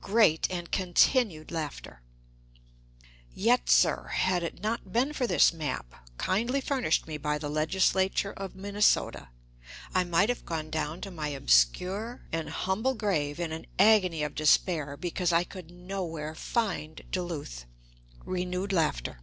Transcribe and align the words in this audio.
(Great 0.00 0.48
and 0.48 0.70
continued 0.70 1.50
laughter.) 1.50 2.00
Yet, 3.34 3.68
sir, 3.68 4.10
had 4.14 4.44
it 4.44 4.60
not 4.62 4.92
been 4.92 5.12
for 5.12 5.26
this 5.26 5.52
map, 5.52 6.08
kindly 6.18 6.60
furnished 6.60 7.08
me 7.08 7.18
by 7.18 7.36
the 7.38 7.48
Legislature 7.50 8.32
of 8.32 8.54
Minnesota, 8.54 9.28
I 9.92 10.04
might 10.04 10.28
have 10.28 10.46
gone 10.46 10.70
down 10.70 11.00
to 11.00 11.10
my 11.10 11.30
obscure 11.30 12.22
and 12.30 12.48
humble 12.48 12.94
grave 12.94 13.40
in 13.40 13.50
an 13.50 13.66
agony 13.76 14.22
of 14.22 14.36
despair, 14.36 14.96
because 14.96 15.32
I 15.32 15.42
could 15.42 15.72
nowhere 15.72 16.36
find 16.36 17.02
Duluth. 17.10 17.64
(Renewed 18.24 18.72
laughter.) 18.72 19.18